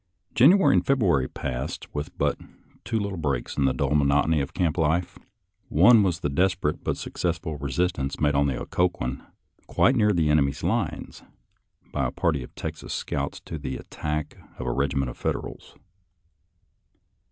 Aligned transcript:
January 0.33 0.73
and 0.73 0.83
February 0.87 1.27
passed 1.27 1.85
with 1.93 2.17
but 2.17 2.35
two 2.83 2.97
little 2.99 3.19
breaks 3.19 3.55
in 3.55 3.65
the 3.65 3.71
dull 3.71 3.91
monotony 3.93 4.41
of 4.41 4.51
camp 4.55 4.75
life. 4.79 5.19
One 5.69 6.01
was 6.01 6.21
the 6.21 6.27
desperate 6.29 6.83
but 6.83 6.97
successful 6.97 7.59
resistance 7.59 8.19
made 8.19 8.33
on 8.33 8.47
the 8.47 8.59
Occoquan, 8.59 9.21
quite 9.67 9.95
near 9.95 10.11
the 10.11 10.31
enemy's 10.31 10.63
lines, 10.63 11.21
by 11.91 12.07
a 12.07 12.11
party 12.11 12.41
of 12.41 12.55
Texas 12.55 12.95
scouts 12.95 13.39
to 13.41 13.59
the 13.59 13.77
attack 13.77 14.37
of 14.57 14.65
a 14.65 14.71
regiment 14.71 15.11
of 15.11 15.17
Federals. 15.19 15.75